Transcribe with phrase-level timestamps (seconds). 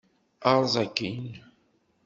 [0.51, 1.25] Erẓ akkin!